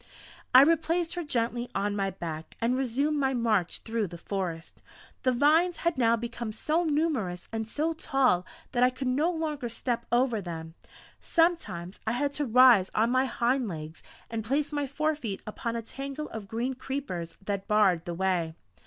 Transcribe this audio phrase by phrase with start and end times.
[0.51, 4.81] I replaced her gently on my back and resumed my march through the forest.
[5.21, 9.69] The vines had now become so numerous and so tall that I could no longer
[9.69, 10.73] step over them;
[11.19, 15.83] sometimes I had to rise on my hind legs and place my forefeet upon a
[15.83, 18.55] tangle of green creepers that barred the way.